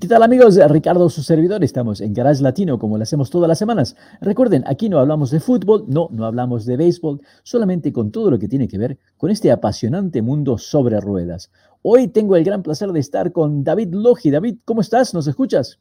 ¿Qué 0.00 0.06
tal 0.06 0.22
amigos? 0.22 0.56
Ricardo, 0.68 1.08
su 1.08 1.22
servidor. 1.22 1.64
Estamos 1.64 2.00
en 2.00 2.12
Garage 2.12 2.42
Latino 2.42 2.78
como 2.78 2.98
lo 2.98 3.02
hacemos 3.02 3.30
todas 3.30 3.48
las 3.48 3.58
semanas. 3.58 3.96
Recuerden, 4.20 4.62
aquí 4.66 4.88
no 4.88 4.98
hablamos 4.98 5.30
de 5.30 5.40
fútbol, 5.40 5.86
no, 5.88 6.08
no 6.12 6.24
hablamos 6.24 6.66
de 6.66 6.76
béisbol, 6.76 7.20
solamente 7.42 7.92
con 7.92 8.12
todo 8.12 8.30
lo 8.30 8.38
que 8.38 8.46
tiene 8.46 8.68
que 8.68 8.78
ver 8.78 8.98
con 9.16 9.30
este 9.30 9.50
apasionante 9.50 10.22
mundo 10.22 10.56
sobre 10.58 11.00
ruedas. 11.00 11.50
Hoy 11.82 12.08
tengo 12.08 12.36
el 12.36 12.44
gran 12.44 12.62
placer 12.62 12.92
de 12.92 13.00
estar 13.00 13.32
con 13.32 13.64
David 13.64 13.94
Logi. 13.94 14.30
David, 14.30 14.58
¿cómo 14.64 14.82
estás? 14.82 15.14
¿Nos 15.14 15.26
escuchas? 15.26 15.80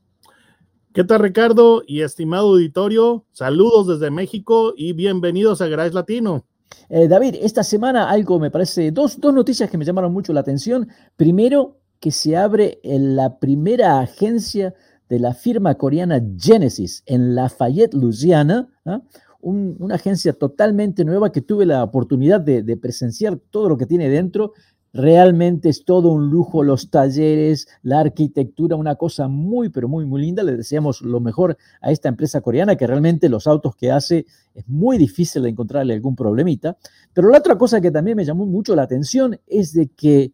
¿Qué 0.94 1.04
tal 1.04 1.20
Ricardo 1.20 1.84
y 1.86 2.02
estimado 2.02 2.48
auditorio? 2.54 3.26
Saludos 3.34 3.88
desde 3.88 4.10
México 4.10 4.74
y 4.76 4.94
bienvenidos 4.94 5.62
a 5.62 5.68
Garage 5.68 5.94
Latino. 5.94 6.46
Eh, 6.90 7.08
David, 7.08 7.36
esta 7.42 7.64
semana 7.64 8.10
algo 8.10 8.40
me 8.40 8.52
parece, 8.52 8.92
dos, 8.92 9.20
dos 9.20 9.34
noticias 9.34 9.70
que 9.70 9.78
me 9.78 9.86
llamaron 9.86 10.14
mucho 10.14 10.34
la 10.34 10.40
atención. 10.40 10.88
Primero, 11.16 11.77
que 12.00 12.12
se 12.12 12.38
abre 12.38 12.80
en 12.84 13.16
la 13.16 13.40
primera 13.40 14.00
agencia 14.00 14.74
de 15.10 15.20
la 15.20 15.34
firma 15.34 15.76
coreana 15.76 16.22
Genesis 16.38 17.04
en 17.06 17.36
Lafayette, 17.36 17.94
Louisiana, 17.94 18.70
¿ah? 18.86 19.02
una 19.42 19.96
agencia 19.96 20.34
totalmente 20.34 21.06
nueva 21.06 21.32
que 21.32 21.42
tuve 21.42 21.66
la 21.66 21.84
oportunidad 21.84 22.42
de, 22.42 22.64
de, 22.64 22.76
presenciar 22.76 23.38
todo 23.50 23.70
lo 23.70 23.78
que 23.78 23.86
tiene 23.86 24.10
dentro. 24.10 24.54
Realmente 24.94 25.70
es 25.70 25.86
todo 25.86 26.10
un 26.10 26.30
lujo, 26.30 26.64
los 26.64 26.90
talleres, 26.90 27.68
la 27.84 28.00
arquitectura, 28.00 28.76
una 28.76 28.96
cosa 28.96 29.28
muy, 29.28 29.70
pero 29.70 29.88
muy, 29.88 30.06
muy 30.06 30.22
linda. 30.22 30.44
Le 30.44 30.58
deseamos 30.58 31.02
lo 31.02 31.20
mejor 31.20 31.58
a 31.82 31.92
esta 31.92 32.10
empresa 32.10 32.42
coreana, 32.42 32.76
que 32.76 32.88
realmente 32.88 33.30
los 33.30 33.48
autos 33.48 33.76
que 33.76 33.92
hace 33.92 34.26
es 34.56 34.68
muy 34.68 34.98
difícil 34.98 35.46
encontrarle 35.46 35.94
algún 35.94 36.16
problemita. 36.16 36.78
Pero 37.14 37.30
la 37.30 37.38
otra 37.38 37.58
cosa 37.58 37.80
que 37.80 37.92
también 37.92 38.18
me 38.18 38.26
llamó 38.26 38.46
mucho 38.46 38.76
la 38.76 38.84
atención 38.84 39.40
es 39.46 39.74
de 39.74 39.88
que 39.88 40.34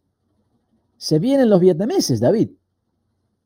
se 1.04 1.18
vienen 1.18 1.50
los 1.50 1.60
vietnameses, 1.60 2.18
David. 2.18 2.48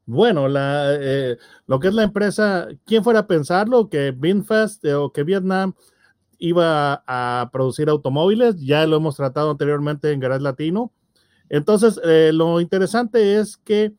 Bueno, 0.07 0.47
la, 0.47 0.95
eh, 0.95 1.39
lo 1.67 1.81
que 1.81 1.89
es 1.89 1.95
la 1.95 2.05
empresa, 2.05 2.69
¿quién 2.85 3.03
fuera 3.03 3.19
a 3.19 3.27
pensarlo? 3.27 3.89
Que 3.89 4.13
Binfast 4.13 4.85
eh, 4.85 4.95
o 4.95 5.13
que 5.13 5.25
Vietnam 5.25 5.75
iba 6.39 7.03
a 7.05 7.51
producir 7.53 7.89
automóviles, 7.89 8.61
ya 8.61 8.87
lo 8.87 8.99
hemos 8.99 9.17
tratado 9.17 9.51
anteriormente 9.51 10.13
en 10.13 10.21
Garage 10.21 10.41
Latino. 10.41 10.93
Entonces, 11.49 12.01
eh, 12.05 12.31
lo 12.33 12.61
interesante 12.61 13.41
es 13.41 13.57
que 13.57 13.93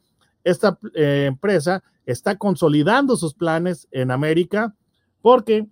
esta 0.46 0.80
empresa 0.94 1.84
está 2.06 2.38
consolidando 2.38 3.18
sus 3.18 3.34
planes 3.34 3.90
en 3.92 4.10
América 4.12 4.74
porque 5.22 5.68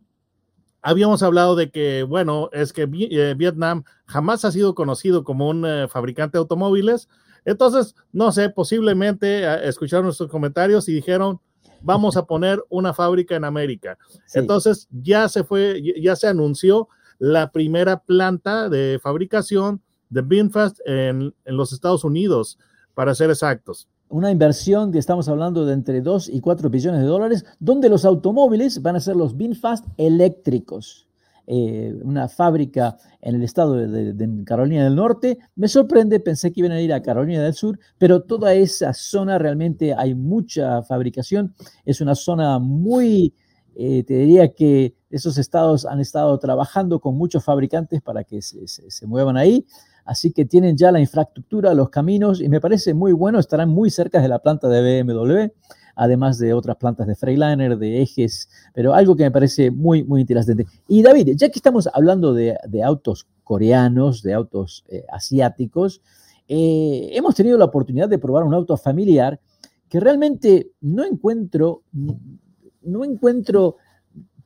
habíamos 0.81 1.23
hablado 1.23 1.55
de 1.55 1.71
que, 1.71 2.03
bueno, 2.03 2.49
es 2.51 2.73
que 2.73 2.85
Vietnam 2.85 3.85
jamás 4.07 4.43
ha 4.43 4.51
sido 4.51 4.75
conocido 4.75 5.23
como 5.23 5.47
un 5.47 5.65
fabricante 5.87 6.37
de 6.37 6.41
automóviles, 6.41 7.07
entonces, 7.45 7.95
no 8.11 8.31
sé, 8.31 8.49
posiblemente 8.49 9.43
eh, 9.43 9.67
escucharon 9.67 10.05
nuestros 10.05 10.29
comentarios 10.29 10.87
y 10.89 10.93
dijeron, 10.93 11.39
vamos 11.81 12.17
a 12.17 12.25
poner 12.25 12.63
una 12.69 12.93
fábrica 12.93 13.35
en 13.35 13.43
América. 13.43 13.97
Sí. 14.25 14.39
Entonces, 14.39 14.87
ya 14.91 15.29
se 15.29 15.43
fue, 15.43 15.81
ya 16.01 16.15
se 16.15 16.27
anunció 16.27 16.89
la 17.19 17.51
primera 17.51 17.99
planta 17.99 18.69
de 18.69 18.99
fabricación 19.01 19.81
de 20.09 20.21
Binfast 20.21 20.79
en, 20.85 21.33
en 21.45 21.57
los 21.57 21.73
Estados 21.73 22.03
Unidos, 22.03 22.59
para 22.93 23.13
ser 23.13 23.29
exactos 23.29 23.87
una 24.09 24.31
inversión 24.31 24.91
que 24.91 24.99
estamos 24.99 25.27
hablando 25.27 25.65
de 25.65 25.73
entre 25.73 26.01
2 26.01 26.29
y 26.29 26.39
4 26.39 26.69
billones 26.69 27.01
de 27.01 27.07
dólares, 27.07 27.45
donde 27.59 27.89
los 27.89 28.05
automóviles 28.05 28.81
van 28.81 28.95
a 28.95 29.01
ser 29.01 29.15
los 29.15 29.35
Binfast 29.35 29.85
eléctricos 29.97 31.06
eh, 31.49 31.97
una 32.03 32.27
fábrica 32.27 32.97
en 33.21 33.35
el 33.35 33.43
estado 33.43 33.75
de, 33.75 34.43
Carolina 34.45 34.83
del 34.83 34.95
Norte. 34.95 35.37
Me 35.55 35.69
sorprende, 35.69 36.19
pensé 36.19 36.51
que 36.51 36.59
iban 36.59 36.73
a 36.73 36.81
ir 36.81 36.91
a 36.91 37.01
Carolina 37.01 37.41
del 37.41 37.53
Sur, 37.53 37.79
pero 37.97 38.23
toda 38.23 38.53
esa 38.53 38.93
zona 38.93 39.37
realmente 39.37 39.93
hay 39.93 40.13
mucha 40.13 40.83
fabricación. 40.83 41.55
Es 41.85 42.01
una 42.01 42.15
zona 42.15 42.59
muy, 42.59 43.33
eh, 43.75 44.03
te 44.03 44.15
diría 44.15 44.53
que 44.53 44.93
esos 45.09 45.37
estados 45.37 45.85
han 45.85 46.01
estado 46.01 46.37
trabajando 46.37 46.99
con 46.99 47.17
muchos 47.17 47.45
fabricantes 47.45 48.01
para 48.01 48.25
que 48.25 48.41
se, 48.41 48.67
se, 48.67 48.91
se 48.91 49.07
muevan 49.07 49.37
ahí. 49.37 49.65
Así 50.03 50.33
que 50.33 50.43
tienen 50.43 50.75
ya 50.75 50.91
la 50.91 50.99
infraestructura, 50.99 51.73
los 51.73 51.89
caminos, 51.89 52.41
y 52.41 52.49
me 52.49 52.59
parece 52.59 52.93
muy 52.93 53.13
bueno, 53.13 53.39
estarán 53.39 53.69
muy 53.69 53.89
cerca 53.89 54.21
de 54.21 54.27
la 54.27 54.39
planta 54.39 54.67
de 54.67 55.03
BMW 55.03 55.47
además 55.97 56.37
de 56.37 56.53
otras 56.53 56.77
plantas 56.77 57.07
de 57.07 57.15
Freightliner, 57.15 57.77
de 57.77 58.01
ejes, 58.01 58.49
pero 58.73 58.93
algo 58.93 59.15
que 59.15 59.23
me 59.23 59.31
parece 59.31 59.71
muy, 59.71 60.03
muy 60.03 60.21
interesante. 60.21 60.65
Y 60.87 61.01
David, 61.01 61.33
ya 61.35 61.49
que 61.49 61.59
estamos 61.59 61.89
hablando 61.91 62.33
de, 62.33 62.55
de 62.67 62.83
autos 62.83 63.27
coreanos, 63.43 64.21
de 64.21 64.33
autos 64.33 64.85
eh, 64.89 65.03
asiáticos, 65.11 66.01
eh, 66.47 67.09
hemos 67.13 67.35
tenido 67.35 67.57
la 67.57 67.65
oportunidad 67.65 68.07
de 68.07 68.19
probar 68.19 68.43
un 68.43 68.53
auto 68.53 68.77
familiar 68.77 69.39
que 69.89 69.99
realmente 69.99 70.71
no 70.81 71.03
encuentro, 71.03 71.81
no 72.81 73.03
encuentro 73.03 73.77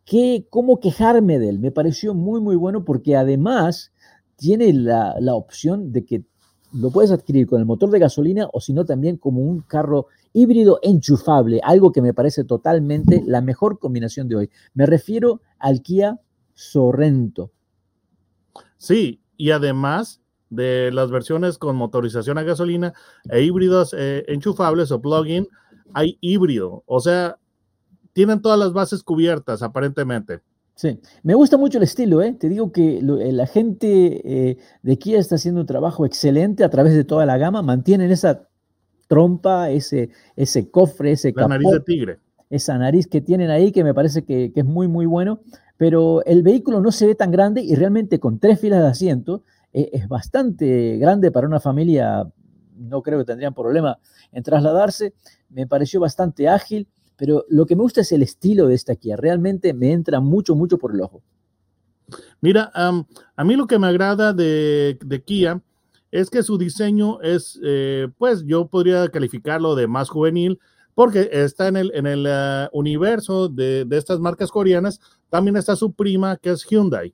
qué, 0.05 0.47
cómo 0.49 0.79
quejarme 0.79 1.37
de 1.37 1.49
él. 1.49 1.59
Me 1.59 1.71
pareció 1.71 2.13
muy, 2.13 2.39
muy 2.39 2.55
bueno 2.55 2.85
porque 2.85 3.15
además 3.15 3.91
tiene 4.37 4.71
la, 4.73 5.15
la 5.19 5.35
opción 5.35 5.91
de 5.91 6.05
que 6.05 6.23
lo 6.73 6.91
puedes 6.91 7.11
adquirir 7.11 7.47
con 7.47 7.59
el 7.59 7.65
motor 7.65 7.89
de 7.89 7.99
gasolina 7.99 8.47
o 8.53 8.61
si 8.61 8.73
no 8.73 8.85
también 8.85 9.17
como 9.17 9.41
un 9.41 9.61
carro 9.61 10.07
híbrido 10.33 10.79
enchufable, 10.81 11.59
algo 11.63 11.91
que 11.91 12.01
me 12.01 12.13
parece 12.13 12.43
totalmente 12.43 13.23
la 13.25 13.41
mejor 13.41 13.79
combinación 13.79 14.27
de 14.27 14.35
hoy. 14.35 14.49
Me 14.73 14.85
refiero 14.85 15.41
al 15.59 15.81
Kia 15.81 16.19
Sorrento. 16.53 17.51
Sí, 18.77 19.21
y 19.37 19.51
además 19.51 20.21
de 20.49 20.91
las 20.91 21.11
versiones 21.11 21.57
con 21.57 21.75
motorización 21.75 22.37
a 22.37 22.43
gasolina 22.43 22.93
e 23.29 23.41
híbridos 23.41 23.95
eh, 23.97 24.25
enchufables 24.27 24.91
o 24.91 25.01
plug-in, 25.01 25.47
hay 25.93 26.17
híbrido, 26.21 26.83
o 26.85 26.99
sea, 26.99 27.37
tienen 28.13 28.41
todas 28.41 28.59
las 28.59 28.73
bases 28.73 29.03
cubiertas 29.03 29.61
aparentemente. 29.61 30.41
Sí, 30.75 30.99
me 31.23 31.35
gusta 31.35 31.57
mucho 31.57 31.77
el 31.77 31.83
estilo, 31.83 32.21
¿eh? 32.21 32.33
te 32.33 32.49
digo 32.49 32.71
que 32.71 33.01
lo, 33.01 33.17
la 33.17 33.45
gente 33.45 34.21
eh, 34.23 34.57
de 34.81 34.97
Kia 34.97 35.19
está 35.19 35.35
haciendo 35.35 35.61
un 35.61 35.67
trabajo 35.67 36.05
excelente 36.05 36.63
a 36.63 36.69
través 36.69 36.93
de 36.93 37.03
toda 37.03 37.25
la 37.25 37.37
gama, 37.37 37.61
mantienen 37.61 38.09
esa 38.09 38.47
trompa, 39.07 39.69
ese, 39.69 40.09
ese 40.35 40.71
cofre, 40.71 41.11
ese 41.11 41.29
La 41.29 41.43
capó, 41.43 41.49
nariz 41.49 41.69
de 41.69 41.79
tigre. 41.81 42.19
Esa 42.49 42.77
nariz 42.77 43.07
que 43.07 43.21
tienen 43.21 43.49
ahí 43.49 43.71
que 43.71 43.83
me 43.83 43.93
parece 43.93 44.23
que, 44.23 44.51
que, 44.53 44.61
es 44.61 44.65
muy, 44.65 44.87
muy 44.87 45.05
bueno. 45.05 45.41
Pero 45.75 46.23
el 46.25 46.43
vehículo 46.43 46.79
no 46.79 46.91
se 46.91 47.07
ve 47.07 47.15
tan 47.15 47.31
grande 47.31 47.61
y 47.61 47.75
realmente 47.75 48.19
con 48.19 48.39
tres 48.39 48.59
filas 48.59 48.81
de 48.81 48.87
asiento 48.87 49.43
eh, 49.73 49.89
es 49.93 50.07
bastante 50.07 50.97
grande 50.97 51.31
para 51.31 51.47
una 51.47 51.59
familia. 51.59 52.25
No 52.77 53.01
creo 53.01 53.19
que 53.19 53.25
tendrían 53.25 53.53
problema 53.53 53.99
en 54.31 54.43
trasladarse. 54.43 55.13
Me 55.49 55.67
pareció 55.67 55.99
bastante 55.99 56.47
ágil, 56.47 56.87
pero 57.21 57.45
lo 57.49 57.67
que 57.67 57.75
me 57.75 57.83
gusta 57.83 58.01
es 58.01 58.11
el 58.13 58.23
estilo 58.23 58.65
de 58.67 58.73
esta 58.73 58.95
Kia. 58.95 59.15
Realmente 59.15 59.75
me 59.75 59.91
entra 59.91 60.19
mucho, 60.19 60.55
mucho 60.55 60.79
por 60.79 60.95
el 60.95 61.01
ojo. 61.01 61.21
Mira, 62.41 62.71
um, 62.75 63.05
a 63.35 63.43
mí 63.43 63.55
lo 63.55 63.67
que 63.67 63.77
me 63.77 63.85
agrada 63.85 64.33
de, 64.33 64.97
Kia 65.23 65.61
es 66.09 66.31
que 66.31 66.41
su 66.41 66.57
diseño 66.57 67.21
es, 67.21 67.59
eh, 67.63 68.07
pues 68.17 68.43
yo 68.43 68.65
podría 68.65 69.07
calificarlo 69.09 69.75
de 69.75 69.85
más 69.85 70.09
juvenil, 70.09 70.59
porque 70.95 71.29
está 71.31 71.67
en 71.67 71.77
el, 71.77 71.91
en 71.93 72.07
el 72.07 72.25
uh, 72.25 72.75
universo 72.75 73.49
de, 73.49 73.85
de, 73.85 73.97
estas 73.99 74.19
marcas 74.19 74.49
coreanas, 74.49 74.99
también 75.29 75.57
está 75.57 75.75
su 75.75 75.93
prima, 75.93 76.37
que 76.37 76.49
es 76.49 76.65
Hyundai. 76.65 77.13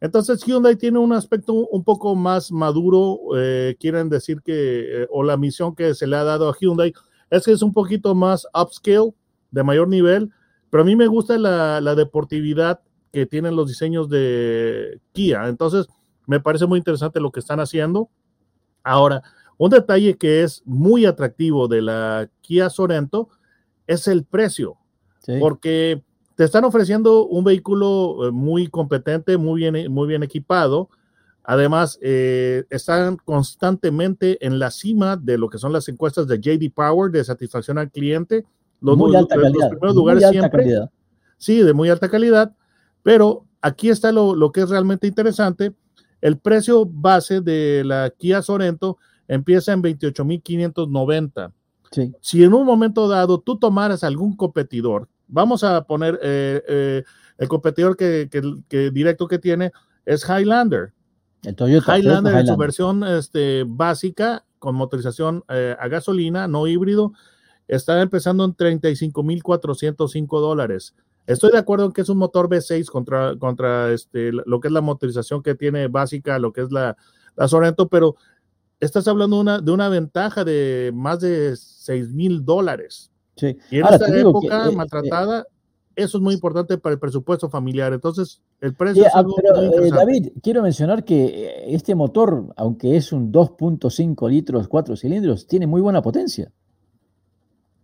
Entonces 0.00 0.42
Hyundai 0.42 0.76
tiene 0.76 1.00
un 1.00 1.12
aspecto 1.12 1.52
un 1.52 1.84
poco 1.84 2.16
más 2.16 2.50
maduro, 2.50 3.18
eh, 3.36 3.76
quieren 3.78 4.08
decir 4.08 4.40
que, 4.40 5.02
eh, 5.02 5.06
o 5.10 5.22
la 5.22 5.36
misión 5.36 5.74
que 5.74 5.94
se 5.94 6.06
le 6.06 6.16
ha 6.16 6.24
dado 6.24 6.48
a 6.48 6.56
Hyundai 6.58 6.94
es 7.28 7.44
que 7.44 7.52
es 7.52 7.60
un 7.60 7.74
poquito 7.74 8.14
más 8.14 8.46
upscale, 8.54 9.12
de 9.54 9.62
mayor 9.62 9.88
nivel, 9.88 10.30
pero 10.70 10.82
a 10.82 10.86
mí 10.86 10.96
me 10.96 11.06
gusta 11.06 11.38
la, 11.38 11.80
la 11.80 11.94
deportividad 11.94 12.80
que 13.12 13.26
tienen 13.26 13.56
los 13.56 13.68
diseños 13.68 14.08
de 14.08 15.00
Kia. 15.12 15.48
Entonces, 15.48 15.86
me 16.26 16.40
parece 16.40 16.66
muy 16.66 16.78
interesante 16.78 17.20
lo 17.20 17.30
que 17.30 17.40
están 17.40 17.60
haciendo. 17.60 18.10
Ahora, 18.82 19.22
un 19.56 19.70
detalle 19.70 20.16
que 20.16 20.42
es 20.42 20.62
muy 20.64 21.06
atractivo 21.06 21.68
de 21.68 21.82
la 21.82 22.28
Kia 22.40 22.68
Sorento 22.70 23.28
es 23.86 24.08
el 24.08 24.24
precio, 24.24 24.76
sí. 25.20 25.34
porque 25.38 26.02
te 26.34 26.44
están 26.44 26.64
ofreciendo 26.64 27.24
un 27.26 27.44
vehículo 27.44 28.26
eh, 28.26 28.30
muy 28.32 28.66
competente, 28.66 29.36
muy 29.36 29.60
bien, 29.60 29.92
muy 29.92 30.08
bien 30.08 30.22
equipado. 30.22 30.90
Además, 31.44 31.98
eh, 32.02 32.64
están 32.70 33.18
constantemente 33.18 34.44
en 34.44 34.58
la 34.58 34.70
cima 34.70 35.16
de 35.16 35.38
lo 35.38 35.50
que 35.50 35.58
son 35.58 35.72
las 35.72 35.88
encuestas 35.88 36.26
de 36.26 36.40
JD 36.40 36.72
Power 36.74 37.12
de 37.12 37.22
satisfacción 37.22 37.78
al 37.78 37.90
cliente. 37.90 38.44
Los, 38.84 38.98
muy 38.98 39.16
alta 39.16 39.36
calidad, 39.36 39.52
los 39.52 39.68
primeros 39.70 39.96
lugares 39.96 40.20
muy 40.20 40.24
alta 40.24 40.38
siempre. 40.40 40.62
Calidad. 40.62 40.90
sí, 41.38 41.62
de 41.62 41.72
muy 41.72 41.88
alta 41.88 42.10
calidad, 42.10 42.54
pero 43.02 43.46
aquí 43.62 43.88
está 43.88 44.12
lo, 44.12 44.36
lo 44.36 44.52
que 44.52 44.60
es 44.60 44.68
realmente 44.68 45.06
interesante. 45.06 45.72
El 46.20 46.38
precio 46.38 46.84
base 46.86 47.40
de 47.40 47.82
la 47.84 48.10
Kia 48.10 48.42
Sorento 48.42 48.98
empieza 49.26 49.72
en 49.72 49.82
28.590. 49.82 51.52
Sí. 51.90 52.12
Si 52.20 52.44
en 52.44 52.52
un 52.52 52.66
momento 52.66 53.08
dado 53.08 53.40
tú 53.40 53.58
tomaras 53.58 54.04
algún 54.04 54.36
competidor, 54.36 55.08
vamos 55.28 55.64
a 55.64 55.84
poner 55.84 56.18
eh, 56.22 56.62
eh, 56.68 57.04
el 57.38 57.48
competidor 57.48 57.96
que, 57.96 58.28
que, 58.30 58.42
que 58.68 58.90
directo 58.90 59.26
que 59.26 59.38
tiene 59.38 59.72
es 60.04 60.28
Highlander. 60.28 60.92
El 61.42 61.54
Toyota. 61.54 61.96
Highlander 61.98 62.32
Toyota 62.32 62.40
en 62.40 62.46
su 62.46 62.56
versión 62.56 63.04
este, 63.04 63.64
básica 63.66 64.44
con 64.58 64.74
motorización 64.74 65.44
eh, 65.48 65.76
a 65.78 65.88
gasolina, 65.88 66.48
no 66.48 66.66
híbrido, 66.66 67.12
está 67.68 68.00
empezando 68.00 68.44
en 68.44 68.54
35.405 68.54 70.40
dólares. 70.40 70.94
Estoy 71.26 71.52
de 71.52 71.58
acuerdo 71.58 71.86
en 71.86 71.92
que 71.92 72.02
es 72.02 72.08
un 72.08 72.18
motor 72.18 72.48
V6 72.48 72.86
contra, 72.86 73.36
contra 73.38 73.92
este, 73.92 74.30
lo 74.32 74.60
que 74.60 74.68
es 74.68 74.72
la 74.72 74.82
motorización 74.82 75.42
que 75.42 75.54
tiene 75.54 75.88
básica, 75.88 76.38
lo 76.38 76.52
que 76.52 76.62
es 76.62 76.70
la, 76.70 76.96
la 77.36 77.48
Sorento, 77.48 77.88
pero 77.88 78.16
estás 78.78 79.08
hablando 79.08 79.36
de 79.36 79.42
una, 79.42 79.60
de 79.60 79.72
una 79.72 79.88
ventaja 79.88 80.44
de 80.44 80.92
más 80.94 81.20
de 81.20 81.56
6 81.56 82.10
mil 82.10 82.44
dólares. 82.44 83.10
Sí. 83.36 83.56
Y 83.70 83.78
en 83.78 83.84
Ahora, 83.84 83.96
esta 83.96 84.18
época 84.18 84.64
que, 84.64 84.70
eh, 84.70 84.76
maltratada, 84.76 85.46
eso 85.96 86.18
es 86.18 86.22
muy 86.22 86.34
importante 86.34 86.76
para 86.78 86.92
el 86.92 86.98
presupuesto 86.98 87.48
familiar. 87.48 87.92
Entonces, 87.92 88.42
el 88.60 88.74
precio 88.74 89.06
es 89.06 89.14
ah, 89.14 89.20
algo 89.20 89.34
pero, 89.36 89.62
muy 89.62 89.88
eh. 89.88 89.90
David, 89.90 90.28
quiero 90.42 90.62
mencionar 90.62 91.04
que 91.04 91.24
eh, 91.24 91.74
este 91.74 91.94
motor, 91.94 92.52
aunque 92.56 92.96
es 92.96 93.12
un 93.12 93.32
2.5 93.32 94.28
litros, 94.28 94.68
4 94.68 94.96
cilindros, 94.96 95.46
tiene 95.46 95.66
muy 95.66 95.80
buena 95.80 96.02
potencia. 96.02 96.52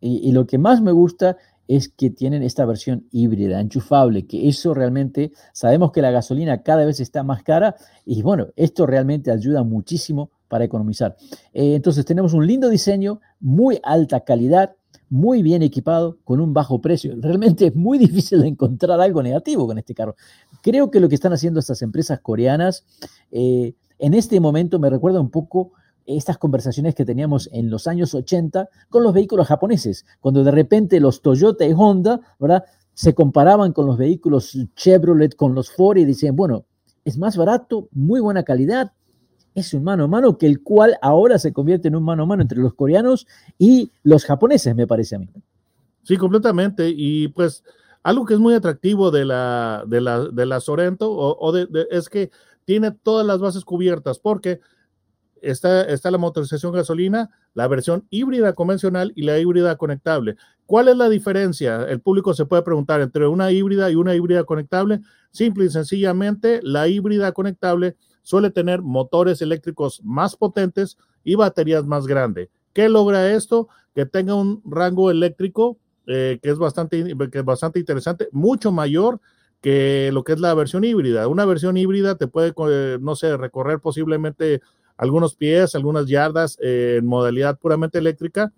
Y, 0.01 0.33
lo 0.33 0.47
que 0.47 0.59
más 0.59 0.81
me 0.81 0.93
gusta 0.93 1.37
es 1.69 1.89
que 1.89 2.11
tienen 2.11 2.43
esta 2.43 2.65
versión 2.65 3.07
híbrida, 3.13 3.61
enchufable, 3.61 4.27
que 4.27 4.49
eso 4.49 4.75
realmente, 4.75 5.33
sabemos 5.53 5.93
que 5.93 6.03
la 6.03 6.11
gasolina 6.11 6.63
cada 6.63 6.85
vez 6.85 7.01
está 7.01 7.23
más 7.23 7.43
cara 7.43 7.77
y 8.05 8.23
bueno, 8.23 8.49
esto 8.57 8.87
realmente 8.87 9.31
ayuda 9.31 9.63
muchísimo 9.63 10.31
para 10.49 10.65
economizar. 10.65 11.17
Eh, 11.53 11.75
entonces 11.77 12.05
tenemos 12.05 12.33
un 12.33 12.47
lindo 12.47 12.69
diseño, 12.69 13.21
muy 13.39 13.79
alta 13.85 14.21
calidad, 14.21 14.75
muy 15.11 15.43
bien 15.43 15.63
equipado, 15.63 16.19
con 16.25 16.41
un 16.41 16.55
bajo 16.55 16.81
precio. 16.81 17.15
Realmente 17.19 17.67
es 17.67 17.77
muy 17.77 17.99
difícil 18.07 18.41
de 18.41 18.49
encontrar 18.49 19.01
algo 19.01 19.23
negativo 19.23 19.67
con 19.67 19.79
este 19.79 19.95
carro. 19.95 20.17
Creo 20.63 20.91
que 20.91 21.01
lo 21.01 21.09
que 21.09 21.15
están 21.15 21.33
haciendo 21.33 21.61
estas 21.61 21.83
empresas 21.83 22.21
coreanas 22.21 22.85
eh, 23.31 23.75
en 23.99 24.15
este 24.15 24.41
momento 24.41 24.79
me 24.79 24.89
recuerda 24.89 25.21
un 25.21 25.31
poco 25.31 25.73
estas 26.17 26.39
conversaciones 26.39 26.95
que 26.95 27.05
teníamos 27.05 27.49
en 27.53 27.71
los 27.71 27.87
años 27.87 28.15
80 28.15 28.69
con 28.89 29.03
los 29.03 29.13
vehículos 29.13 29.49
japoneses, 29.49 30.07
cuando 30.21 30.45
de 30.45 30.51
repente 30.51 31.01
los 31.01 31.23
Toyota 31.23 31.67
y 31.67 31.73
Honda, 31.77 32.21
¿verdad? 32.39 32.65
Se 32.95 33.15
comparaban 33.15 33.73
con 33.73 33.87
los 33.87 33.97
vehículos 33.97 34.59
Chevrolet, 34.77 35.35
con 35.37 35.55
los 35.55 35.71
Ford 35.71 35.99
y 35.99 36.05
decían, 36.05 36.37
bueno, 36.37 36.67
es 37.05 37.19
más 37.19 37.37
barato, 37.37 37.89
muy 37.93 38.21
buena 38.21 38.43
calidad, 38.43 38.93
es 39.55 39.75
un 39.75 39.85
mano 39.85 40.05
a 40.05 40.09
mano 40.09 40.39
que 40.39 40.47
el 40.47 40.63
cual 40.63 40.97
ahora 41.03 41.39
se 41.39 41.53
convierte 41.53 41.89
en 41.89 41.97
un 41.97 42.05
mano 42.05 42.23
a 42.23 42.27
mano 42.27 42.43
entre 42.43 42.59
los 42.59 42.75
coreanos 42.75 43.27
y 43.59 43.93
los 44.03 44.25
japoneses, 44.25 44.75
me 44.75 44.87
parece 44.87 45.17
a 45.17 45.19
mí. 45.19 45.29
Sí, 46.03 46.17
completamente. 46.17 46.93
Y 46.95 47.29
pues 47.29 47.65
algo 48.03 48.25
que 48.25 48.35
es 48.35 48.41
muy 48.41 48.55
atractivo 48.55 49.11
de 49.11 49.25
la, 49.25 49.85
de 49.87 50.01
la, 50.01 50.21
de 50.25 50.47
la 50.47 50.61
Sorento 50.61 51.11
o, 51.13 51.53
de, 51.53 51.69
es 51.91 52.09
que 52.09 52.31
tiene 52.65 52.93
todas 52.93 53.27
las 53.27 53.41
bases 53.41 53.65
cubiertas 53.65 54.19
porque 54.19 54.61
está, 55.43 55.83
está 55.85 56.11
la 56.11 56.19
motorización 56.19 56.73
gasolina, 56.73 57.31
la 57.55 57.69
versión 57.69 58.07
híbrida 58.11 58.55
convencional 58.55 59.13
y 59.17 59.23
la 59.23 59.39
híbrida 59.39 59.77
conectable. 59.77 60.37
¿Cuál 60.67 60.89
es 60.89 60.97
la 60.97 61.09
diferencia? 61.09 61.85
El 61.89 62.01
público 62.01 62.35
se 62.35 62.47
puede 62.47 62.63
preguntar 62.63 63.01
entre 63.01 63.27
una 63.27 63.51
híbrida 63.51 63.91
y 63.91 63.97
una 63.97 64.15
híbrida 64.15 64.45
conectable. 64.45 65.01
Simple 65.31 65.65
y 65.65 65.71
sencillamente, 65.71 66.61
la 66.63 66.89
híbrida 66.89 67.33
conectable 67.33 67.97
suele 68.23 68.51
tener 68.51 68.83
motores 68.83 69.43
eléctricos 69.43 70.01
más 70.05 70.37
potentes 70.37 70.97
y 71.25 71.35
baterías 71.35 71.87
más 71.87 72.07
grandes. 72.07 72.49
¿Qué 72.73 72.89
logra 72.89 73.33
esto? 73.33 73.69
Que 73.95 74.07
tenga 74.07 74.35
un 74.35 74.63
rango 74.65 75.11
eléctrico 75.11 75.79
eh, 76.07 76.39
que, 76.43 76.51
es 76.51 76.59
bastante, 76.59 77.05
que 77.31 77.39
es 77.39 77.45
bastante 77.45 77.79
interesante, 77.79 78.29
mucho 78.33 78.73
mayor 78.73 79.21
que 79.61 80.11
lo 80.13 80.25
que 80.25 80.33
es 80.33 80.41
la 80.41 80.55
versión 80.55 80.85
híbrida. 80.85 81.29
Una 81.29 81.45
versión 81.45 81.77
híbrida 81.77 82.17
te 82.17 82.27
puede, 82.27 82.55
eh, 82.69 82.99
no 83.01 83.15
sé, 83.17 83.37
recorrer 83.37 83.81
posiblemente 83.81 84.61
algunos 85.01 85.35
pies, 85.35 85.75
algunas 85.75 86.07
yardas 86.07 86.59
eh, 86.61 86.97
en 86.99 87.07
modalidad 87.07 87.59
puramente 87.59 87.97
eléctrica. 87.97 88.53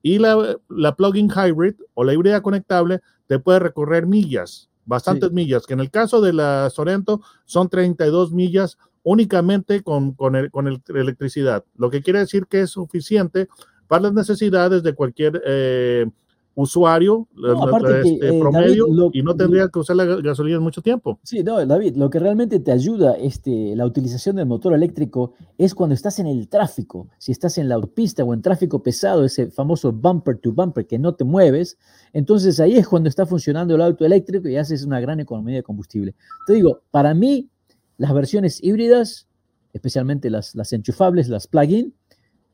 Y 0.00 0.18
la, 0.18 0.56
la 0.70 0.96
plug-in 0.96 1.30
hybrid 1.30 1.74
o 1.92 2.02
la 2.02 2.14
híbrida 2.14 2.40
conectable 2.40 3.00
te 3.26 3.38
puede 3.38 3.58
recorrer 3.58 4.06
millas, 4.06 4.70
bastantes 4.86 5.28
sí. 5.28 5.34
millas, 5.34 5.66
que 5.66 5.74
en 5.74 5.80
el 5.80 5.90
caso 5.90 6.22
de 6.22 6.32
la 6.32 6.70
Sorento 6.70 7.20
son 7.44 7.68
32 7.68 8.32
millas 8.32 8.78
únicamente 9.02 9.82
con, 9.82 10.14
con, 10.14 10.34
el, 10.34 10.50
con 10.50 10.66
el, 10.66 10.82
electricidad, 10.94 11.62
lo 11.76 11.90
que 11.90 12.02
quiere 12.02 12.20
decir 12.20 12.46
que 12.46 12.62
es 12.62 12.70
suficiente 12.70 13.48
para 13.86 14.04
las 14.04 14.14
necesidades 14.14 14.82
de 14.82 14.94
cualquier 14.94 15.42
eh, 15.44 16.06
usuario 16.54 17.28
no, 17.34 17.76
este, 17.76 18.18
que, 18.18 18.28
eh, 18.28 18.38
promedio 18.38 18.84
David, 18.86 18.96
lo, 18.96 19.10
y 19.12 19.22
no 19.22 19.34
tendría 19.34 19.68
que 19.68 19.78
usar 19.78 19.96
la 19.96 20.04
gasolina 20.04 20.58
en 20.58 20.62
mucho 20.62 20.82
tiempo. 20.82 21.18
Sí, 21.22 21.42
no, 21.42 21.64
David, 21.64 21.96
lo 21.96 22.10
que 22.10 22.18
realmente 22.18 22.60
te 22.60 22.72
ayuda 22.72 23.14
este, 23.14 23.74
la 23.74 23.86
utilización 23.86 24.36
del 24.36 24.46
motor 24.46 24.74
eléctrico 24.74 25.32
es 25.56 25.74
cuando 25.74 25.94
estás 25.94 26.18
en 26.18 26.26
el 26.26 26.48
tráfico, 26.48 27.08
si 27.18 27.32
estás 27.32 27.56
en 27.58 27.68
la 27.68 27.76
autopista 27.76 28.24
o 28.24 28.34
en 28.34 28.42
tráfico 28.42 28.82
pesado, 28.82 29.24
ese 29.24 29.50
famoso 29.50 29.92
bumper 29.92 30.38
to 30.38 30.52
bumper 30.52 30.86
que 30.86 30.98
no 30.98 31.14
te 31.14 31.24
mueves, 31.24 31.78
entonces 32.12 32.60
ahí 32.60 32.76
es 32.76 32.86
cuando 32.86 33.08
está 33.08 33.24
funcionando 33.24 33.74
el 33.74 33.82
auto 33.82 34.04
eléctrico 34.04 34.48
y 34.48 34.56
haces 34.56 34.84
una 34.84 35.00
gran 35.00 35.20
economía 35.20 35.56
de 35.56 35.62
combustible. 35.62 36.14
Te 36.46 36.52
digo, 36.52 36.82
para 36.90 37.14
mí, 37.14 37.48
las 37.96 38.12
versiones 38.12 38.62
híbridas, 38.62 39.26
especialmente 39.72 40.28
las, 40.28 40.54
las 40.54 40.72
enchufables, 40.72 41.28
las 41.28 41.46
plug-in, 41.46 41.94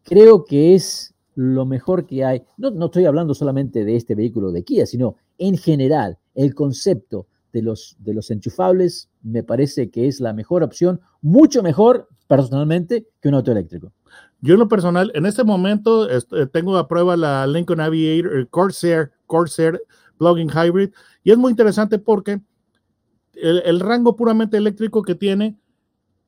creo 0.04 0.44
que 0.44 0.74
es 0.74 1.14
lo 1.38 1.66
mejor 1.66 2.04
que 2.04 2.24
hay. 2.24 2.42
No, 2.56 2.72
no, 2.72 2.86
estoy 2.86 3.04
hablando 3.04 3.32
solamente 3.32 3.84
de 3.84 3.94
este 3.94 4.16
vehículo 4.16 4.50
de 4.50 4.64
Kia, 4.64 4.86
sino 4.86 5.14
en 5.38 5.56
general, 5.56 6.18
el 6.34 6.52
concepto 6.52 7.28
de 7.52 7.62
los, 7.62 7.96
de 8.00 8.12
los 8.12 8.32
enchufables 8.32 9.08
me 9.22 9.44
parece 9.44 9.88
que 9.88 10.08
es 10.08 10.18
la 10.18 10.32
mejor 10.32 10.64
opción, 10.64 11.00
mucho 11.22 11.62
mejor 11.62 12.08
personalmente 12.26 13.06
que 13.20 13.28
un 13.28 13.36
auto 13.36 13.52
eléctrico. 13.52 13.92
Yo 14.40 14.54
en 14.54 14.58
lo 14.58 14.66
personal, 14.66 15.12
en 15.14 15.26
este 15.26 15.44
momento 15.44 16.08
tengo 16.50 16.76
a 16.76 16.88
prueba 16.88 17.16
la 17.16 17.46
Lincoln 17.46 17.80
Aviator, 17.80 18.36
el 18.36 18.48
Corsair, 18.48 19.12
Corsair 19.26 19.80
Plug-in 20.18 20.50
Hybrid, 20.50 20.90
y 21.22 21.30
es 21.30 21.38
muy 21.38 21.52
interesante 21.52 22.00
porque 22.00 22.40
el, 23.34 23.62
el 23.64 23.78
rango 23.78 24.16
puramente 24.16 24.56
eléctrico 24.56 25.02
que 25.02 25.14
tiene 25.14 25.56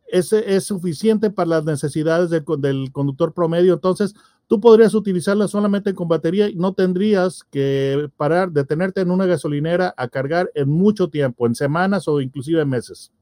es, 0.07 0.33
es, 0.33 0.65
suficiente 0.65 1.31
para 1.31 1.49
las 1.49 1.65
necesidades 1.65 2.31
del, 2.31 2.45
del, 2.59 2.93
conductor 2.93 3.33
promedio. 3.33 3.75
Entonces, 3.75 4.15
tú 4.51 4.61
podrías 4.61 4.95
utilizarla 4.95 5.47
solamente 5.47 5.95
con 5.95 6.09
batería 6.09 6.49
y 6.49 6.57
no 6.57 6.73
tendrías 6.73 7.45
que 7.53 8.11
parar, 8.17 8.51
detenerte 8.51 9.01
en 9.01 9.13
una 9.13 9.25
gasolinera 9.25 9.95
a 9.97 10.09
cargar 10.09 10.51
en 10.57 10.69
mucho 10.69 11.09
tiempo, 11.09 11.47
en 11.47 11.55
semanas 11.55 12.09
o 12.09 12.21
inclusive 12.21 12.65
meses. 12.65 13.13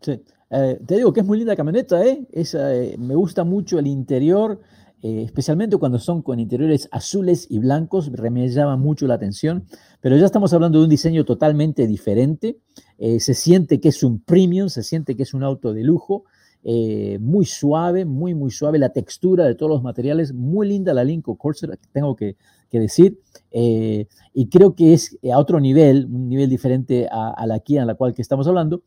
Sí, 0.00 0.22
eh, 0.50 0.78
te 0.86 0.94
digo 0.94 1.12
que 1.12 1.20
es 1.20 1.26
muy 1.26 1.38
linda 1.38 1.56
camioneta, 1.56 2.06
¿eh? 2.06 2.24
Es, 2.30 2.54
eh, 2.54 2.94
me 3.00 3.16
gusta 3.16 3.42
mucho 3.42 3.80
el 3.80 3.88
interior, 3.88 4.60
eh, 5.02 5.22
especialmente 5.24 5.76
cuando 5.76 5.98
son 5.98 6.22
con 6.22 6.38
interiores 6.38 6.88
azules 6.92 7.48
y 7.50 7.58
blancos, 7.58 8.08
me 8.08 8.48
llama 8.48 8.76
mucho 8.76 9.08
la 9.08 9.14
atención, 9.14 9.64
pero 10.00 10.16
ya 10.16 10.26
estamos 10.26 10.52
hablando 10.52 10.78
de 10.78 10.84
un 10.84 10.90
diseño 10.90 11.24
totalmente 11.24 11.88
diferente, 11.88 12.60
eh, 12.96 13.18
se 13.18 13.34
siente 13.34 13.80
que 13.80 13.88
es 13.88 14.04
un 14.04 14.20
premium, 14.20 14.68
se 14.68 14.84
siente 14.84 15.16
que 15.16 15.24
es 15.24 15.34
un 15.34 15.42
auto 15.42 15.74
de 15.74 15.82
lujo, 15.82 16.26
eh, 16.68 17.16
muy 17.20 17.44
suave, 17.44 18.04
muy, 18.04 18.34
muy 18.34 18.50
suave, 18.50 18.80
la 18.80 18.88
textura 18.88 19.44
de 19.44 19.54
todos 19.54 19.70
los 19.70 19.84
materiales, 19.84 20.34
muy 20.34 20.66
linda 20.66 20.92
la 20.92 21.04
Lincoln 21.04 21.36
Corsair, 21.36 21.78
tengo 21.92 22.16
que, 22.16 22.34
que 22.68 22.80
decir, 22.80 23.20
eh, 23.52 24.08
y 24.34 24.48
creo 24.48 24.74
que 24.74 24.92
es 24.92 25.16
a 25.32 25.38
otro 25.38 25.60
nivel, 25.60 26.06
un 26.06 26.28
nivel 26.28 26.50
diferente 26.50 27.06
a, 27.08 27.30
a 27.30 27.46
la 27.46 27.60
Kia 27.60 27.82
en 27.82 27.86
la 27.86 27.94
cual 27.94 28.14
que 28.14 28.22
estamos 28.22 28.48
hablando. 28.48 28.82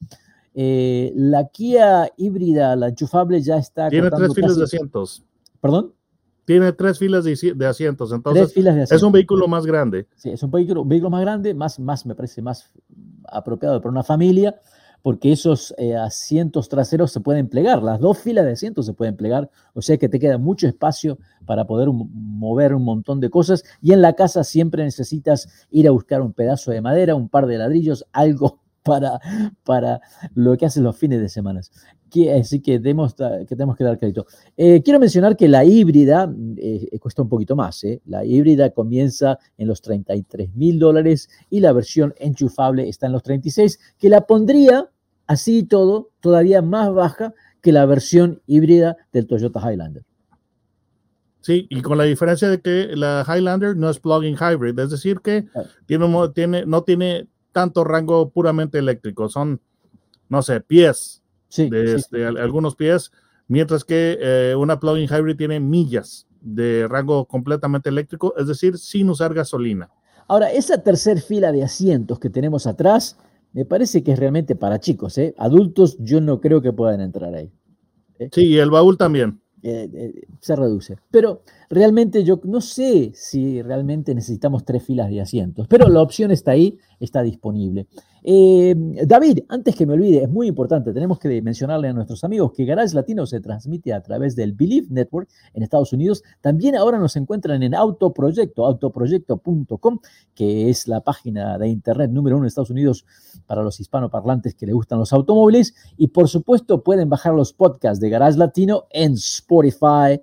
Eh, 0.54 1.14
la 1.16 1.48
Kia 1.48 2.12
híbrida, 2.18 2.76
la 2.76 2.90
enchufable, 2.90 3.40
ya 3.40 3.56
está. 3.56 3.88
Tiene 3.88 4.10
tres 4.10 4.34
filas 4.34 4.50
casi... 4.50 4.60
de 4.60 4.66
asientos. 4.66 5.24
¿Perdón? 5.62 5.94
Tiene 6.44 6.74
tres 6.74 7.00
filas 7.00 7.24
de, 7.24 7.54
de 7.56 7.66
asientos, 7.66 8.12
entonces 8.12 8.54
de 8.54 8.70
asientos. 8.70 8.92
es 8.92 9.04
un 9.04 9.14
vehículo 9.14 9.48
más 9.48 9.66
grande. 9.66 10.06
Sí, 10.18 10.32
es 10.32 10.44
un 10.44 10.52
vehículo, 10.52 10.82
un 10.82 10.90
vehículo 10.90 11.12
más 11.12 11.22
grande, 11.22 11.54
más, 11.54 11.80
más, 11.80 12.06
me 12.06 12.14
parece 12.14 12.42
más 12.42 12.74
apropiado 13.24 13.80
para 13.80 13.92
una 13.92 14.04
familia 14.04 14.60
porque 15.02 15.32
esos 15.32 15.74
eh, 15.78 15.96
asientos 15.96 16.70
traseros 16.70 17.12
se 17.12 17.20
pueden 17.20 17.48
plegar, 17.48 17.82
las 17.84 18.00
dos 18.00 18.18
filas 18.18 18.46
de 18.46 18.52
asientos 18.52 18.86
se 18.86 18.94
pueden 18.94 19.16
plegar, 19.16 19.50
o 19.74 19.82
sea 19.82 19.98
que 19.98 20.10
te 20.10 20.20
queda 20.20 20.38
mucho 20.38 20.68
espacio 20.68 21.18
para 21.46 21.66
poder 21.66 21.90
mover 21.92 22.74
un 22.74 22.84
montón 22.84 23.20
de 23.20 23.30
cosas 23.30 23.64
y 23.82 23.94
en 23.94 24.02
la 24.02 24.14
casa 24.14 24.44
siempre 24.44 24.84
necesitas 24.84 25.68
ir 25.72 25.88
a 25.88 25.92
buscar 25.92 26.22
un 26.22 26.34
pedazo 26.34 26.72
de 26.72 26.82
madera, 26.82 27.16
un 27.16 27.30
par 27.30 27.48
de 27.48 27.58
ladrillos, 27.58 28.06
algo 28.12 28.60
para, 28.84 29.20
para 29.64 30.02
lo 30.36 30.58
que 30.58 30.66
haces 30.66 30.82
los 30.82 30.98
fines 30.98 31.20
de 31.20 31.30
semana. 31.30 31.62
Que, 32.10 32.34
así 32.34 32.62
que, 32.62 32.80
demos, 32.80 33.16
que 33.16 33.56
tenemos 33.56 33.78
que 33.78 33.84
dar 33.84 33.98
crédito. 33.98 34.26
Eh, 34.58 34.82
quiero 34.84 35.00
mencionar 35.00 35.38
que 35.38 35.48
la 35.48 35.64
híbrida 35.64 36.34
eh, 36.58 36.98
cuesta 37.00 37.22
un 37.22 37.30
poquito 37.30 37.56
más. 37.56 37.84
¿eh? 37.84 38.02
La 38.06 38.26
híbrida 38.26 38.72
comienza 38.72 39.40
en 39.58 39.68
los 39.68 39.82
33 39.82 40.56
mil 40.56 40.80
dólares 40.80 41.30
y 41.50 41.60
la 41.60 41.72
versión 41.72 42.14
enchufable 42.18 42.90
está 42.90 43.08
en 43.08 43.14
los 43.14 43.24
36, 43.24 43.80
que 43.98 44.10
la 44.10 44.26
pondría 44.28 44.90
así 45.28 45.60
y 45.60 45.64
todo 45.64 46.10
todavía 46.20 46.62
más 46.62 46.94
baja 46.94 47.34
que 47.62 47.72
la 47.72 47.86
versión 47.86 48.42
híbrida 48.48 48.98
del 49.12 49.28
Toyota 49.28 49.60
Highlander. 49.60 50.04
Sí, 51.42 51.68
y 51.70 51.82
con 51.82 51.98
la 51.98 52.04
diferencia 52.04 52.50
de 52.50 52.60
que 52.60 52.96
la 52.96 53.26
Highlander 53.26 53.76
no 53.76 53.90
es 53.90 54.00
plug-in 54.00 54.36
hybrid, 54.36 54.78
es 54.78 54.90
decir, 54.90 55.22
que 55.22 55.46
tiene, 55.86 56.08
tiene, 56.34 56.66
no 56.66 56.84
tiene 56.84 57.28
tanto 57.52 57.84
rango 57.84 58.30
puramente 58.30 58.78
eléctrico, 58.78 59.30
son, 59.30 59.62
no 60.28 60.42
sé, 60.42 60.60
pies, 60.62 61.24
de, 61.58 61.96
este, 61.96 62.26
algunos 62.26 62.76
pies, 62.76 63.12
mientras 63.48 63.84
que 63.84 64.18
eh, 64.22 64.56
una 64.56 64.80
plug-in 64.80 65.08
hybrid 65.10 65.38
tiene 65.38 65.60
millas 65.60 66.28
de 66.42 66.88
rango 66.88 67.26
completamente 67.26 67.90
eléctrico, 67.90 68.34
es 68.38 68.48
decir, 68.48 68.78
sin 68.78 69.10
usar 69.10 69.34
gasolina. 69.34 69.90
Ahora, 70.28 70.52
esa 70.52 70.82
tercera 70.84 71.20
fila 71.20 71.52
de 71.52 71.64
asientos 71.64 72.20
que 72.20 72.30
tenemos 72.30 72.68
atrás, 72.68 73.18
me 73.52 73.66
parece 73.66 74.04
que 74.04 74.12
es 74.12 74.20
realmente 74.20 74.56
para 74.56 74.80
chicos, 74.80 75.18
¿eh? 75.18 75.34
Adultos 75.38 75.98
yo 76.00 76.22
no 76.22 76.40
creo 76.40 76.62
que 76.62 76.72
puedan 76.72 77.02
entrar 77.02 77.34
ahí. 77.34 77.52
¿eh? 78.20 78.30
Sí, 78.32 78.46
y 78.46 78.58
el 78.60 78.70
baúl 78.70 78.98
también. 78.98 79.42
Eh, 79.64 79.90
eh, 79.94 80.28
se 80.40 80.56
reduce. 80.56 80.98
Pero 81.12 81.42
realmente 81.70 82.24
yo 82.24 82.40
no 82.44 82.62
sé 82.62 83.12
si 83.14 83.62
realmente 83.62 84.16
necesitamos 84.16 84.66
tres 84.66 84.84
filas 84.84 85.10
de 85.10 85.22
asientos, 85.22 85.68
pero 85.68 85.88
la 85.88 86.02
opción 86.02 86.32
está 86.32 86.52
ahí, 86.52 86.78
está 87.00 87.22
disponible. 87.22 87.88
Eh, 88.24 88.76
David, 89.06 89.40
antes 89.48 89.76
que 89.76 89.86
me 89.86 89.94
olvide, 89.94 90.24
es 90.24 90.30
muy 90.30 90.48
importante, 90.48 90.92
tenemos 90.92 91.20
que 91.20 91.42
mencionarle 91.42 91.88
a 91.88 91.94
nuestros 91.94 92.24
amigos 92.24 92.52
que 92.54 92.66
Garage 92.66 92.94
Latino 92.94 93.26
se 93.26 93.40
transmite 93.40 93.94
a 93.94 94.02
través 94.02 94.36
del 94.36 94.54
Believe 94.54 94.88
Network 94.90 95.30
en 95.54 95.64
Estados 95.64 95.94
Unidos. 95.94 96.24
También 96.42 96.76
ahora 96.76 96.98
nos 96.98 97.16
encuentran 97.16 97.64
en 97.64 97.76
Autoproyecto, 97.76 98.66
autoproyecto.com, 98.66 100.00
que 100.36 100.70
es 100.70 100.88
la 100.88 101.02
página 101.02 101.58
de 101.58 101.70
internet 101.70 102.12
número 102.12 102.36
uno 102.36 102.46
en 102.46 102.48
Estados 102.48 102.72
Unidos 102.72 103.06
para 103.46 103.64
los 103.64 103.80
hispanoparlantes 103.80 104.56
que 104.56 104.66
le 104.66 104.74
gustan 104.74 105.00
los 105.00 105.14
automóviles. 105.14 105.74
Y 105.98 106.08
por 106.08 106.28
supuesto 106.28 106.84
pueden 106.84 107.10
bajar 107.10 107.34
los 107.34 107.54
podcasts 107.54 108.02
de 108.02 108.10
Garage 108.10 108.38
Latino 108.38 108.86
en 108.92 109.14
Spotify, 109.14 110.22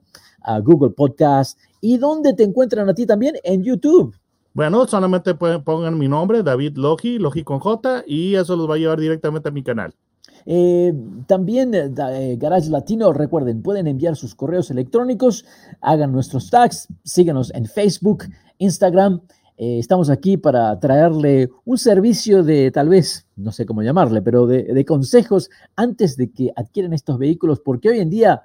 Google 0.63 0.91
Podcast. 0.91 1.59
¿Y 1.81 1.99
dónde 1.99 2.35
te 2.35 2.45
encuentran 2.45 2.89
a 2.89 2.95
ti 2.95 3.07
también? 3.07 3.37
En 3.45 3.63
YouTube. 3.63 4.17
Bueno, 4.55 4.87
solamente 4.87 5.35
pongan 5.35 5.99
mi 5.99 6.09
nombre, 6.09 6.43
David 6.43 6.79
Logi, 6.79 7.19
Logi 7.19 7.45
con 7.45 7.59
J, 7.59 8.05
y 8.07 8.37
eso 8.37 8.57
los 8.57 8.69
va 8.69 8.77
a 8.77 8.79
llevar 8.79 8.99
directamente 8.99 9.51
a 9.51 9.53
mi 9.53 9.63
canal. 9.63 9.93
Eh, 10.47 10.95
también 11.27 11.75
eh, 11.75 11.91
eh, 12.13 12.37
Garage 12.39 12.71
Latino, 12.71 13.13
recuerden, 13.13 13.63
pueden 13.63 13.89
enviar 13.89 14.15
sus 14.15 14.35
correos 14.35 14.71
electrónicos, 14.71 15.45
hagan 15.81 16.13
nuestros 16.13 16.49
tags, 16.51 16.89
síganos 17.05 17.53
en 17.53 17.67
Facebook, 17.67 18.25
Instagram. 18.59 19.21
estamos 19.59 20.09
aquí 20.09 20.37
para 20.37 20.79
traerle 20.79 21.51
un 21.65 21.77
servicio 21.77 22.43
de 22.43 22.71
tal 22.71 22.89
vez, 22.89 23.27
no 23.37 23.53
sé 23.53 23.67
cómo 23.67 23.83
llamarle, 23.83 24.23
pero 24.23 24.47
de, 24.47 24.63
de 24.63 24.85
consejos 24.85 25.51
antes 25.75 26.17
de 26.17 26.31
que 26.31 26.53
adquieran 26.57 26.93
estos 26.93 27.19
vehículos, 27.19 27.61
porque 27.61 27.91
hoy 27.91 27.99
en 27.99 28.11
día 28.11 28.43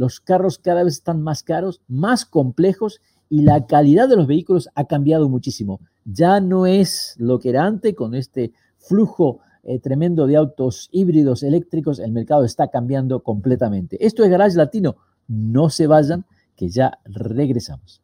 los 0.00 0.18
carros 0.18 0.56
cada 0.56 0.82
vez 0.82 0.94
están 0.94 1.22
más 1.22 1.42
caros, 1.42 1.82
más 1.86 2.24
complejos 2.24 3.02
y 3.28 3.42
la 3.42 3.66
calidad 3.66 4.08
de 4.08 4.16
los 4.16 4.26
vehículos 4.26 4.70
ha 4.74 4.86
cambiado 4.86 5.28
muchísimo. 5.28 5.78
Ya 6.06 6.40
no 6.40 6.64
es 6.64 7.16
lo 7.18 7.38
que 7.38 7.50
era 7.50 7.66
antes 7.66 7.94
con 7.94 8.14
este 8.14 8.54
flujo 8.78 9.40
eh, 9.62 9.78
tremendo 9.78 10.26
de 10.26 10.36
autos 10.36 10.88
híbridos 10.90 11.42
eléctricos, 11.42 11.98
el 11.98 12.12
mercado 12.12 12.46
está 12.46 12.68
cambiando 12.68 13.22
completamente. 13.22 14.02
Esto 14.02 14.24
es 14.24 14.30
Garage 14.30 14.56
Latino, 14.56 14.96
no 15.28 15.68
se 15.68 15.86
vayan, 15.86 16.24
que 16.56 16.70
ya 16.70 16.98
regresamos. 17.04 18.00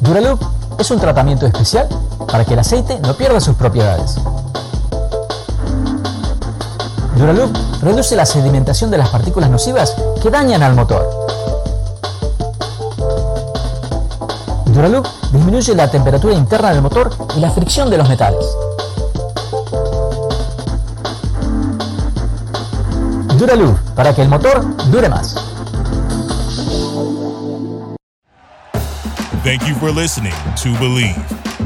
Duraloop 0.00 0.40
es 0.78 0.88
un 0.92 1.00
tratamiento 1.00 1.44
especial 1.44 1.88
para 2.30 2.44
que 2.44 2.52
el 2.52 2.60
aceite 2.60 3.00
no 3.00 3.14
pierda 3.14 3.40
sus 3.40 3.56
propiedades. 3.56 4.16
Duraloop 7.18 7.54
reduce 7.82 8.16
la 8.16 8.24
sedimentación 8.24 8.90
de 8.90 8.98
las 8.98 9.08
partículas 9.08 9.50
nocivas 9.50 9.94
que 10.22 10.30
dañan 10.30 10.62
al 10.62 10.74
motor 10.74 11.28
Duraloop 14.78 15.06
disminuye 15.32 15.74
la 15.74 15.90
temperatura 15.90 16.34
interna 16.34 16.70
del 16.70 16.82
motor 16.82 17.10
y 17.36 17.40
la 17.40 17.50
fricción 17.50 17.90
de 17.90 17.98
los 17.98 18.08
metales. 18.08 18.46
Duraloop, 23.36 23.76
para 23.96 24.14
que 24.14 24.22
el 24.22 24.28
motor 24.28 24.64
dure 24.92 25.08
más. 25.08 25.34
Thank 29.42 29.66
you 29.66 29.74
for 29.80 29.90
listening 29.90 30.34
to 30.62 30.70
Believe. 30.78 31.16